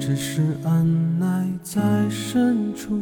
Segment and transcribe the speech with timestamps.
[0.00, 2.98] 只是按耐在深处，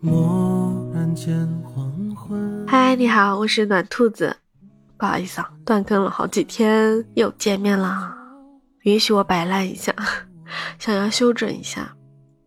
[0.00, 2.66] 蓦然间黄昏。
[2.66, 4.34] 嗨，你好，我是暖兔子。
[4.96, 8.16] 不好意思啊，断更了好几天，又见面啦。
[8.84, 9.94] 允许我摆烂一下，
[10.80, 11.94] 想要休整一下。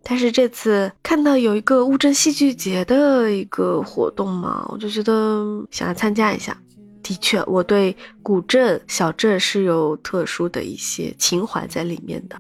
[0.02, 6.58] 但是这次看到有一个乌镇戏剧节的一个活动嘛，我就觉得想要参加一下。
[7.04, 12.36] 的确，我对古镇小镇是有特殊的一些情怀在里面的。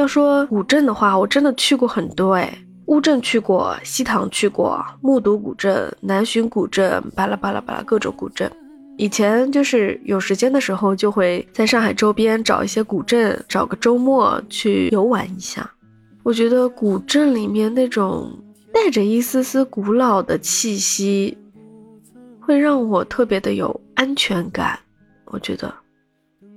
[0.00, 2.50] 要说古镇的话，我真的去过很多哎，
[2.86, 8.50] 乌镇去过，西塘去过，木渎古镇、南浔古镇，巴拉巴拉巴拉各种古镇。
[8.96, 15.70] 以前就是有时间的时候，就会在上海周边找一些古镇，找个周末去游玩一下。
[16.22, 18.30] 我觉得古镇里面那种
[18.72, 21.36] 带着一丝丝古老的气息，
[22.40, 24.78] 会让我特别的有安全感。
[25.26, 25.72] 我觉得，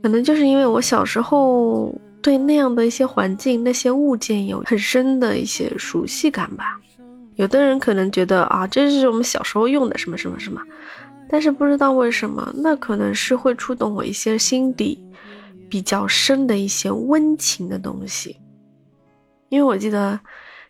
[0.02, 6.80] 可能就是因为我小时候对那样的一些环境、那些物件有很深的一些熟悉感吧。
[7.36, 10.61] 有的人可能觉得啊，这是我们小时候用的什么什么什么。
[11.30, 15.03] 但是不知道为什么，那可能是会触动我一些心底
[15.67, 18.38] 比较深的一些温情的东西。
[19.50, 20.20] 因为我记得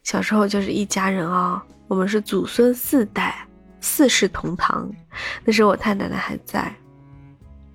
[0.04, 3.46] 小时候就是一家人啊，我们是祖孙四代，
[3.82, 4.90] 四世同堂。
[5.44, 6.74] 那时候我太奶奶还在，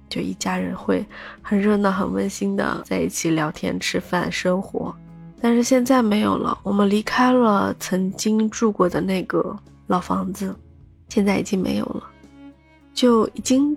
[0.08, 1.04] 就一家人会
[1.42, 4.94] 很热闹、很温馨的在一起聊天、吃饭、生活。
[5.40, 9.56] 但是现在没有了，我们离开了曾经住过的那个
[9.86, 10.54] 老房子，
[11.08, 12.02] 现在已经没有了。
[12.92, 13.76] 就已经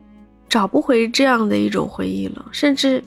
[0.49, 3.03] 找不回这样的一种回忆了，甚至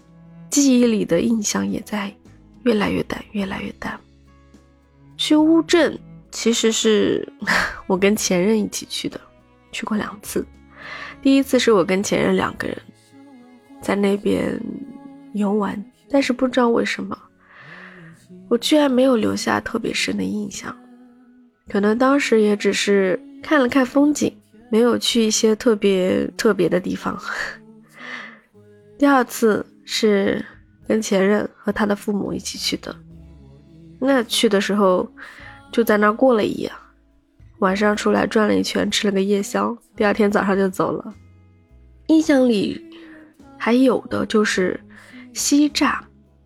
[0.48, 2.14] 记忆里的印象也在
[2.62, 3.98] 越来越淡，越来越淡。
[5.16, 5.98] 去乌镇
[6.30, 7.28] 其实是
[7.88, 9.20] 我跟前任一起去的，
[9.72, 10.46] 去过两次。
[11.20, 12.76] 第一次是我跟前任两个人
[13.84, 14.58] 在那边
[15.34, 17.16] 游玩，但是不知道为什么，
[18.48, 20.74] 我居然没有留下特别深的印象，
[21.68, 24.34] 可能当时也只是看了看风景。
[24.70, 27.16] 没有去一些特别特别的地方。
[28.98, 30.44] 第二次是
[30.88, 32.96] 跟前任和他的父母一起去的，
[34.00, 35.08] 那去的时候
[35.70, 36.72] 就在那儿过了一夜，
[37.60, 41.14] 晚上出来转了一圈，吃了个夜宵，第二天早上就走了。
[42.08, 42.83] 印象里
[43.64, 44.78] 还有的就是
[45.32, 45.98] 西栅，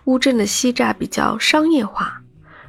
[0.04, 2.22] 乌镇的西栅比较商业化，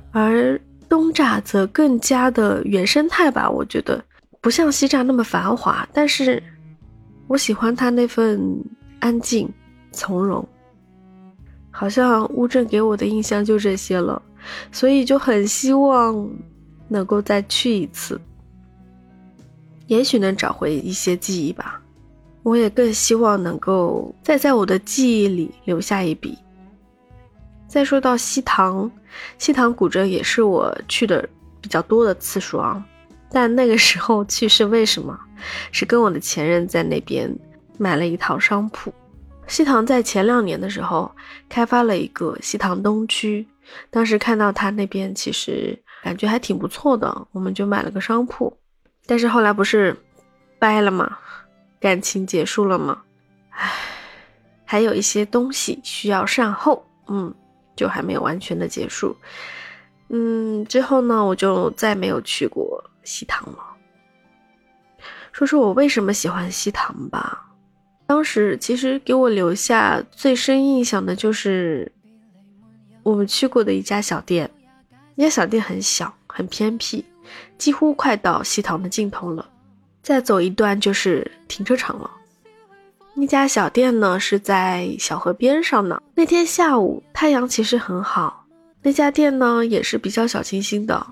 [0.09, 4.03] 而东栅则更加的原生态吧，我觉得。
[4.41, 6.41] 不像西栅那么繁华，但是
[7.27, 8.41] 我喜欢它那份
[8.99, 9.47] 安静
[9.91, 10.43] 从容。
[11.69, 14.19] 好像乌镇给我的印象就这些了，
[14.71, 16.27] 所以就很希望
[16.87, 18.19] 能够再去一次，
[19.85, 21.79] 也许能找回一些记忆吧。
[22.49, 26.35] 我也更希望能够再在我的记忆里留下一笔。
[27.67, 28.89] 再说到西塘，
[29.37, 31.29] 西塘古镇也是我去的
[31.61, 32.83] 比较多的次数啊。
[33.31, 35.15] 但那个时候去是为什么？
[35.71, 37.31] 是跟我的前任在那边
[37.77, 38.91] 买了一套商铺。
[39.45, 41.11] 西塘在前两年的时候
[41.47, 43.45] 开发了一个西塘东区，
[43.91, 48.51] 当时看到他那边其实感觉还挺不错的，我们就买了个商铺。
[49.05, 49.95] 但是后来不是
[50.57, 51.15] 掰了吗？
[51.79, 53.01] 感情结束了吗？
[53.51, 53.71] 唉，
[54.65, 57.33] 还有一些东西需要善后，嗯，
[57.75, 59.15] 就还没有完全的结束。
[60.09, 62.83] 嗯，之后呢，我就再没有去过。
[63.01, 63.57] 西塘了，
[65.31, 67.47] 说说我为什么喜欢西塘吧。
[68.05, 71.91] 当时其实给我留下最深印象的就是
[73.01, 74.51] 我们去过的一家小店，
[75.15, 77.03] 那家小店很小很偏僻，
[77.57, 79.49] 几乎快到西塘的尽头了，
[80.09, 82.09] 再走一段就是停车场了。
[83.13, 86.01] 那家小店呢是在小河边上呢。
[86.15, 88.43] 那天下午太阳其实很好，
[88.81, 91.05] 那家店呢也是比较小清新的。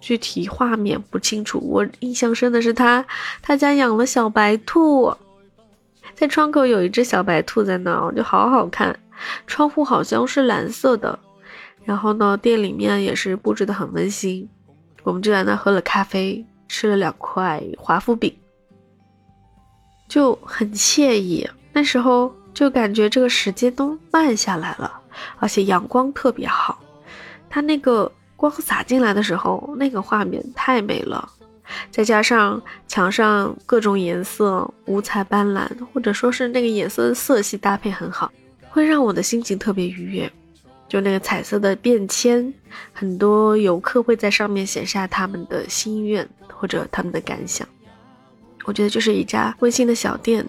[0.00, 3.04] 具体画面不清楚，我印象深的是他，
[3.42, 5.14] 他家养了小白兔，
[6.14, 8.98] 在窗口有一只小白兔在那，就好好看。
[9.46, 11.18] 窗户好像是蓝色的，
[11.84, 14.48] 然后呢，店里面也是布置的很温馨。
[15.02, 18.32] 我们就在那喝了咖啡，吃了两块华夫饼，
[20.08, 21.44] 就很惬意。
[21.72, 25.00] 那时候就感觉这个时间都慢下来了，
[25.40, 26.80] 而且阳光特别好，
[27.50, 28.10] 它那个。
[28.36, 31.28] 光洒进来的时候，那个画面太美了，
[31.90, 32.58] 再加上
[32.88, 38.32] 墙上各种颜色五彩斑斓，或者说是那个颜色的色系搭配很好，
[38.70, 40.32] 会让我的心情特别愉悦。
[40.90, 42.52] 就那个彩色的便签，
[42.92, 47.66] 很多游客会在上面写下他们的心愿或者他们的感想。
[48.64, 50.46] 我觉得就是一家温馨的小店，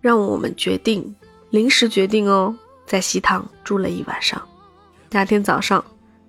[0.00, 1.14] 让我们决定
[1.50, 4.40] 临时决定哦，在西塘住了一晚上。
[5.10, 5.84] 第二天早上。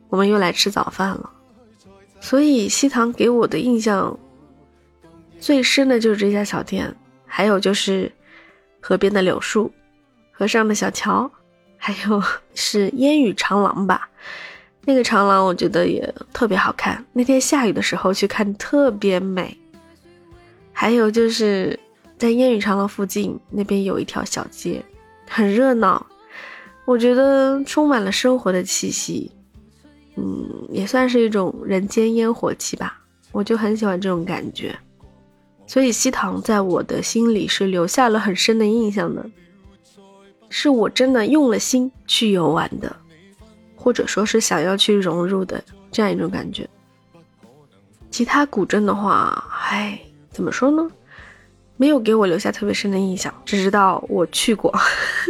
[0.09, 1.29] 我们又来吃早饭了。
[2.21, 4.17] 所以西塘给我的印象
[5.37, 6.95] 最深的就是这家小店，
[7.25, 8.09] 还有就是
[8.79, 9.69] 河边的柳树，
[10.31, 11.29] 河上的小桥，
[11.77, 12.21] 还有
[12.53, 14.09] 是烟雨长廊吧。
[14.85, 19.57] 那个长廊我觉得也特别好看，那天下雨的时候去看特别美。
[20.71, 21.77] 还有就是
[22.17, 24.83] 在烟雨长廊附近那边有一条小街，
[25.27, 26.05] 很热闹，
[26.85, 29.31] 我觉得充满了生活的气息。
[30.15, 32.99] 嗯，也算是一种人间烟火气吧，
[33.31, 34.77] 我就很喜欢这种感觉。
[35.65, 39.29] 所以西塘在我的心里是留下了很深的印象的，
[40.49, 42.95] 是我真的用了心去游玩的。
[43.79, 46.67] 或者说是想要去融入的这样一种感觉。
[48.11, 49.97] 其他古镇的话，唉，
[50.29, 50.89] 怎么说呢？
[51.77, 54.73] 没有给我留下特别深的印象，只知道我去过。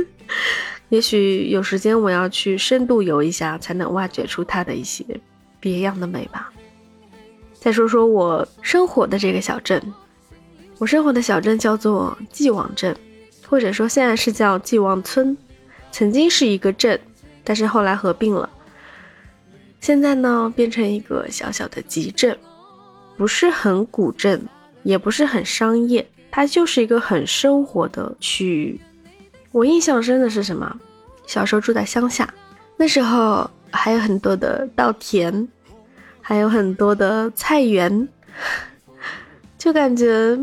[0.89, 5.05] 也许有时间我要去深度游一下，才能挖掘出它的一些
[5.59, 6.51] 别样的美吧。
[7.53, 9.79] 再说说我生活的这个小镇，
[10.79, 12.97] 我生活的小镇叫做继往镇，
[13.47, 15.37] 或者说现在是叫继往村，
[15.91, 16.99] 曾经是一个镇。
[17.43, 18.49] 但是后来合并了，
[19.79, 22.37] 现在呢变成一个小小的集镇，
[23.15, 24.45] 不是很古镇，
[24.83, 28.81] 也不是很商业，它就是一个很生活的区域。
[29.53, 30.77] 我印象深的是什么？
[31.25, 32.33] 小时候住在乡下，
[32.75, 35.47] 那时候还有很多的稻田，
[36.21, 38.09] 还有很多的菜园，
[39.57, 40.37] 就感觉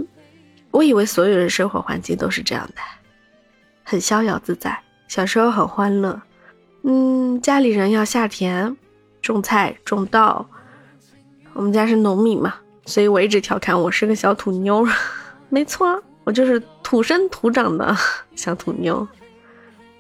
[0.75, 2.83] 我以为所有人生活环境都是这样的，
[3.85, 4.77] 很逍遥自在，
[5.07, 6.21] 小时候很欢乐。
[6.83, 8.77] 嗯，家里人要下田
[9.23, 10.45] 种菜种稻，
[11.53, 12.57] 我们家是农民嘛，
[12.87, 14.85] 所以我一直调侃我是个小土妞。
[15.49, 17.97] 没错，我就是土生土长的
[18.35, 19.07] 小土妞。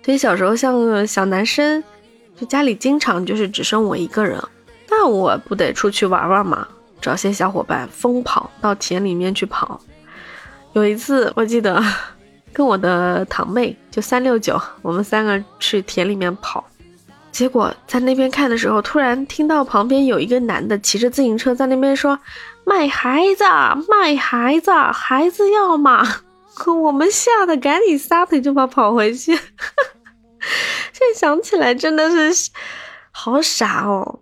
[0.05, 1.85] 所以小时候像个小男生，
[2.35, 4.43] 就家里经常就是只剩我一个人，
[4.91, 6.67] 那我不得出去玩玩嘛，
[7.01, 9.81] 找些小伙伴疯跑到田里面去跑。
[10.75, 11.83] 有一次我记得
[12.53, 16.63] 跟我的堂妹就三六九，我们三个去田里面跑。
[17.31, 22.19] 结果在那边看的时候，突然听到旁边有一个男的骑着自行车在那边说
[22.65, 23.45] ：“卖孩子，
[23.89, 26.07] 卖孩子，孩子要吗？”
[26.83, 29.35] 我们吓得赶紧撒腿就跑跑回去。
[30.93, 32.51] 现在想起来真的是
[33.11, 34.21] 好傻哦，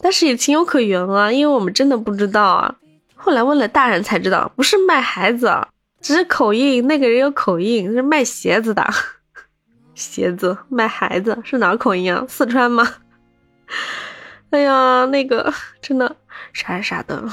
[0.00, 2.72] 但是也情有可原啊，因为我们真的不知道啊。
[3.16, 5.52] 后来问了大人才知道，不是卖孩子，
[6.02, 8.84] 只是口音，那个人有口音，是卖鞋子的。
[9.94, 12.26] 鞋子卖孩子是哪口音啊？
[12.28, 12.96] 四川吗？
[14.50, 16.16] 哎呀，那个真的
[16.52, 17.24] 傻傻的，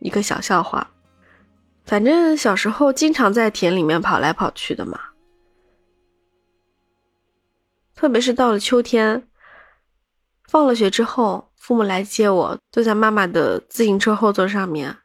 [0.00, 0.90] 一个小笑话。
[1.84, 4.98] 反正小时候经常在田里面跑来跑去的嘛，
[7.94, 9.28] 特别是到了秋天，
[10.48, 14.96] 放了学之后，父母来接我，坐在妈妈的自行车后座上面。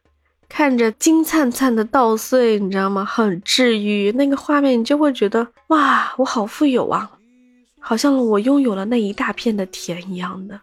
[0.56, 3.04] 看着金灿灿的稻穗，你知道吗？
[3.04, 7.10] 很治愈，那个画面你就会觉得哇，我好富有啊，
[7.80, 10.62] 好像我拥有了那一大片的田一样的。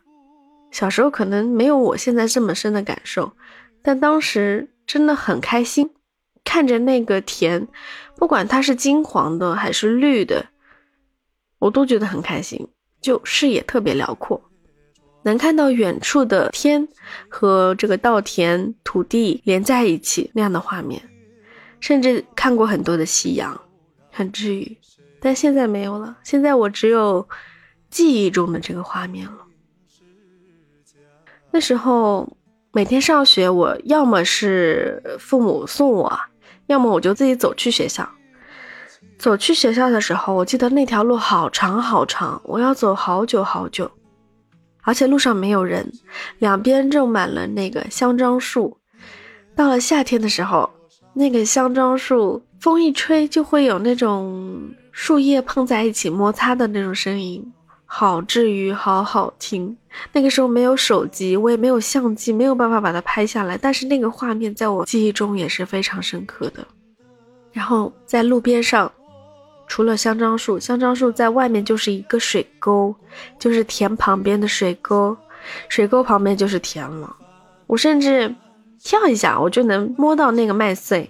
[0.71, 3.33] 小时候可能没有我现在这么深的感受，
[3.83, 5.91] 但当时真的很开心，
[6.45, 7.67] 看着那个田，
[8.15, 10.47] 不管它是金黄的还是绿的，
[11.59, 12.69] 我都觉得很开心，
[13.01, 14.41] 就视野特别辽阔。
[15.23, 16.89] 能看到远处的天
[17.29, 21.03] 和这个稻田土地连在一起那样的画面，
[21.81, 23.61] 甚至看过很多的夕阳，
[24.11, 24.79] 很治愈。
[25.21, 27.29] 但现在没有了，现在我只有
[27.91, 29.39] 记忆中的这个画面了。
[31.51, 32.37] 那时候
[32.73, 36.21] 每天上学，我要么是父母送我，
[36.69, 38.09] 要么我就自己走去学校。
[39.19, 43.91] 走去学校的时候，我记得那条路好长好长，我要走好久好久。
[44.83, 45.93] 而且路上没有人，
[46.39, 48.77] 两边种满了那个香樟树。
[49.55, 50.71] 到了夏天的时候，
[51.15, 57.53] 那个香樟树风一吹就会有那种树叶碰在一起摩擦的那种声音，
[57.85, 59.77] 好治愈，好好听。
[60.13, 66.67] 那个时候没有手机，我也没有相机，没有办法把它拍下来，但是那个画面在我记忆中也是非常深刻的。
[67.53, 68.91] 然后在路边上。
[69.71, 72.93] 除了香樟树，香樟树在外面就是一个水沟，
[73.39, 75.17] 就是田旁边的水沟，
[75.69, 77.17] 水沟旁边就是田了。
[77.69, 78.35] 我甚至
[78.83, 81.09] 跳一下，我就能摸到那个麦穗。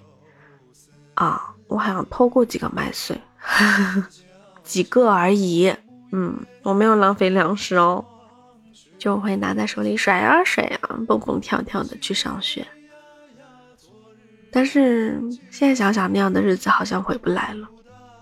[1.15, 3.19] 啊，我好像偷过几个麦穗，
[4.63, 5.73] 几个而已。
[6.11, 8.05] 嗯，我没有浪费粮食哦，
[8.99, 12.63] 就会拿在手里甩啊甩啊，蹦蹦跳跳的去上学。
[14.51, 17.67] 但是现在想想，那样的日子好像回不来了。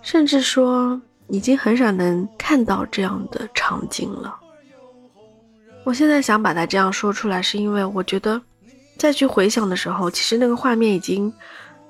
[0.01, 4.39] 甚至说，已经很少能看到这样的场景了。
[5.83, 8.41] 我现在想把它这样说出来，是因为我觉得
[8.97, 11.33] 再去回想的时候，其实那个画面已经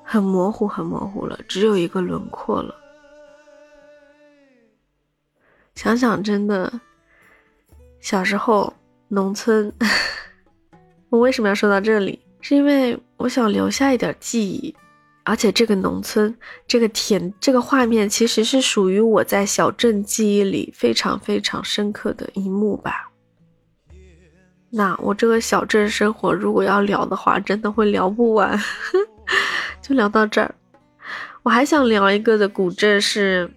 [0.04, 2.76] 很模糊、很模糊了，只有一个轮廓了。
[5.76, 6.82] 想想真的，
[8.02, 8.74] 小时候
[9.08, 9.72] 农村，
[11.10, 12.20] 我为什么要说到这里？
[12.42, 14.74] 是因为我想留下一点记忆。
[15.24, 16.36] 而且这个农村，
[16.66, 23.12] 这个田，这个画面其实是属于我在小镇记忆里非常非常深刻的一幕吧。
[24.72, 28.60] 那我这个小镇生活，如果要聊的话，真的会聊不完，
[29.84, 30.56] 就聊到这儿。
[31.44, 33.52] 我还想聊一个的古镇是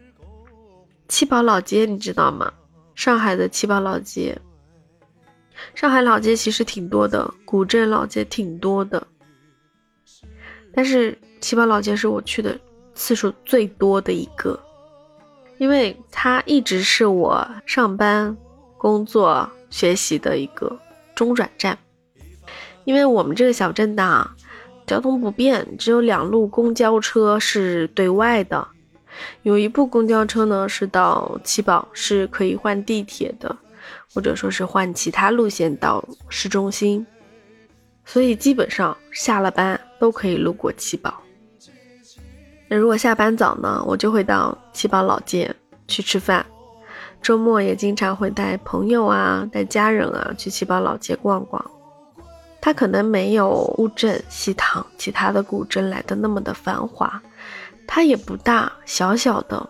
[1.09, 2.52] 七宝老街，你知道吗？
[2.95, 4.38] 上海的七宝老街，
[5.75, 9.07] 上海老街其实挺多的，古镇老街挺多的，
[10.75, 11.16] 但是。
[11.43, 12.57] 七宝老街是我去的
[12.95, 14.59] 次数最多的一个，
[15.59, 18.35] 因为它一直是我上班、
[18.79, 20.79] 工作、学习的一个
[21.17, 21.77] 中转站。
[22.85, 24.31] 因为我们这个小镇呐
[24.87, 28.69] 交通不便，只有两路公交车是对外的，
[29.43, 33.57] 有一部公交车呢是到七宝是可以换地铁的，
[34.15, 37.05] 或者说是换其他路线到市中心，
[38.05, 41.21] 所以基本上下了班都可以路过七宝。
[42.76, 45.55] 如果下班早呢，我就会到七宝老街
[45.87, 46.45] 去吃饭。
[47.21, 51.64] 周末也经常会带朋友啊、带家人啊去七宝老街逛逛。
[52.61, 57.21] 它可能没有乌镇、西塘其他的古镇来的那么的繁华，
[57.87, 59.69] 它也不大，小小的，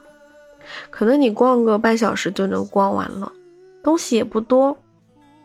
[0.91, 3.33] 可能你逛个半小时就能逛完了。
[3.83, 4.77] 东西也不多，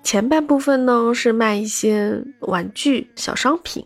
[0.03, 3.85] 前半部分呢是卖一些玩具、小商品。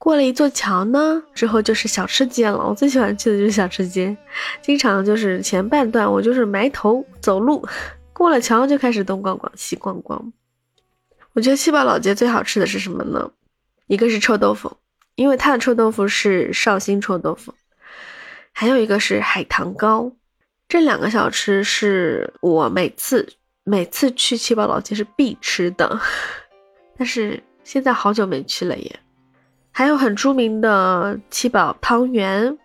[0.00, 2.56] 过了一座桥呢，之后就是小吃街了。
[2.56, 4.16] 我最喜欢去的就是小吃街，
[4.62, 7.62] 经常就是前半段我就是埋头走路，
[8.14, 10.32] 过了桥就开始东逛逛西逛逛。
[11.34, 13.30] 我觉得七宝老街最好吃的是什么呢？
[13.88, 14.74] 一个是臭豆腐，
[15.16, 17.52] 因为它的臭豆腐是绍兴臭豆腐，
[18.52, 20.10] 还有一个是海棠糕。
[20.66, 26.00] 这两个小吃是我每次每次去七宝老街是必吃的，
[26.96, 29.00] 但是现在好久没去了耶。
[29.72, 32.58] 还有很出名的七宝汤圆，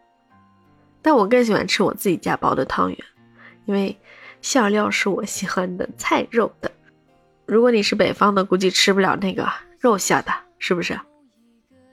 [1.02, 2.98] 但我更喜欢吃我自己家包的汤圆，
[3.66, 3.98] 因为
[4.42, 6.72] 馅料是我喜欢的菜肉的。
[7.46, 9.48] 如果你是北方的，估计吃不了那个
[9.80, 11.00] 肉馅的，是不是？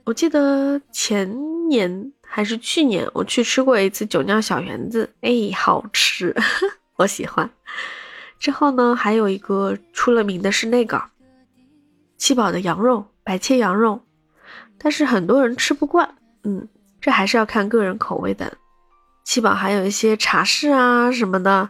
[0.04, 6.34] 我记得前年还是去年，我去吃过一次酒酿小圆子，哎，好吃，
[6.96, 7.48] 我喜欢。
[8.38, 11.00] 之后呢，还有一个出了名的是那个
[12.16, 14.00] 七宝的羊肉，白切羊肉。
[14.82, 16.66] 但是很多人吃不惯，嗯，
[17.00, 18.52] 这还是要看个人口味的。
[19.24, 21.68] 七宝还有一些茶室啊什么的，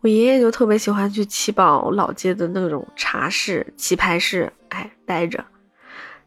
[0.00, 5.44] 我爷爷就特别喜欢去七宝老街的那种茶室、棋牌室，哎，待着，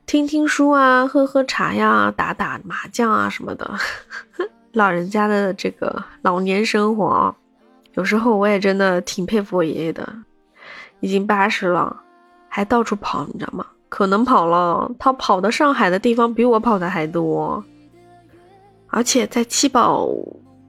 [0.05, 3.77] 听听书啊，喝喝茶呀，打打麻将啊什么的。
[4.71, 7.35] 老人家的这个老年生活，
[7.95, 10.07] 有时候我也真的挺佩服我爷爷的，
[11.01, 12.01] 已经八十了，
[12.47, 13.67] 还到处跑，你知道吗？
[13.93, 17.63] 可能跑了，他跑的上海的地方比我跑的还多，
[18.87, 20.09] 而且在七宝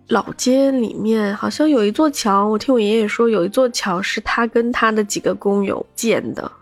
[0.09, 6.53] 老街里面，好像有一座桥，我听我爷爷说，有一座桥是他跟他的几个工友建的，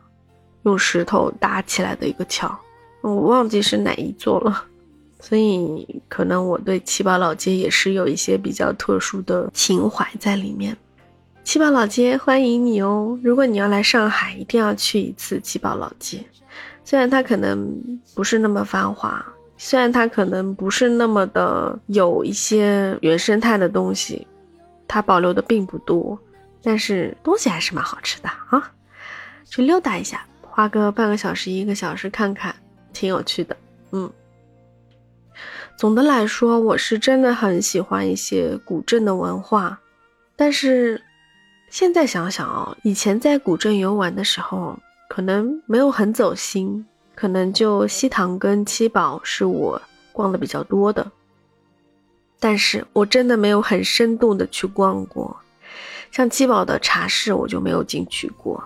[0.62, 2.56] 用石头搭起来的一个桥，
[3.00, 4.64] 我忘记是哪一座了，
[5.18, 10.76] 所以可能我对七宝老街也是有一些比较特殊的情怀在里面。
[11.44, 13.18] 七宝老街欢迎你哦！
[13.22, 16.24] 如果你要来上海，一定要去一次七宝老街。
[16.84, 19.24] 虽然它可能不是那么繁华，
[19.58, 24.26] 虽然它可能不是那么的有一些原生态的东西，
[24.86, 26.18] 它保留的并不多，
[26.62, 28.72] 但是东西还是蛮好吃的啊！
[29.44, 32.54] 去溜达一下，花个半个小时、一个小时看看，
[32.92, 33.56] 挺有趣的。
[33.90, 34.10] 嗯，
[35.76, 39.80] 总的来说，我是真的很喜欢一些古镇的文化，
[40.36, 41.02] 但是。
[41.72, 49.80] 现在想想哦，以前在古镇游玩的时候，可能没有很走心，可能就西塘跟七宝是我
[50.12, 51.10] 逛的比较多的。
[52.38, 55.34] 但是我真的没有很深度的去逛过，
[56.10, 58.62] 像七宝的茶室我就没有进去过，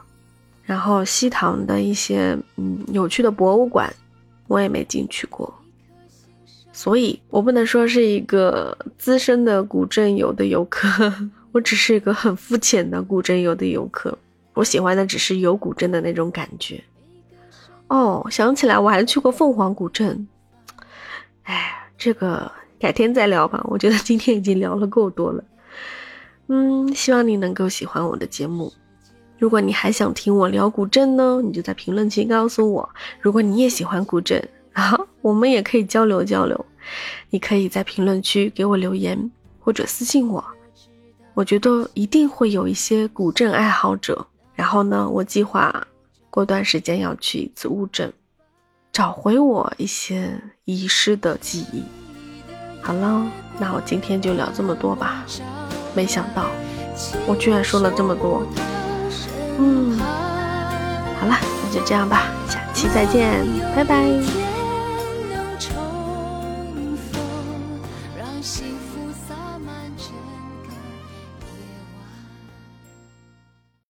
[0.64, 3.88] 然后西塘的一些嗯有趣的博物馆
[4.48, 5.54] 我也没进去过，
[6.72, 10.90] 所以我不能说是一个资深的古镇游的游客。
[11.56, 14.16] 我只是一个很肤浅的古镇游的游客，
[14.52, 16.84] 我喜欢的只是游古镇的那种感觉。
[17.88, 20.28] 哦，想起来我还去过凤凰古镇，
[21.44, 23.64] 哎，这个改天再聊吧。
[23.70, 25.42] 我觉得今天已经聊了够多了。
[26.48, 28.70] 嗯，希望你能够喜欢我的节目。
[29.38, 32.86] 如果你还想听我聊古镇呢，你就在评论区告诉我。
[33.18, 36.66] 如果你也喜欢古镇啊，我们也可以交流交流。
[37.30, 40.44] 你可以在评论区给我留言或者私信我。
[41.36, 44.26] 我觉得一定会有一些古镇爱好者。
[44.54, 45.86] 然后呢，我计划
[46.30, 48.10] 过段时间要去一次乌镇，
[48.90, 50.32] 找回我一些
[50.64, 51.82] 遗失的记忆。
[52.80, 55.26] 好了，那我今天就聊这么多吧。
[55.94, 56.46] 没想到
[57.26, 58.42] 我居然说了这么多。
[59.58, 59.98] 嗯，
[61.20, 63.44] 好了，那就这样吧，下期再见，
[63.76, 64.45] 拜拜。